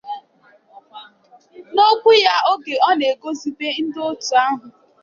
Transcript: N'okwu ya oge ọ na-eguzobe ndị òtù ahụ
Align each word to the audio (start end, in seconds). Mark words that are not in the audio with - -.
N'okwu 1.73 2.11
ya 2.25 2.35
oge 2.51 2.75
ọ 2.87 2.89
na-eguzobe 2.99 3.67
ndị 3.83 3.99
òtù 4.09 4.31
ahụ 4.43 4.65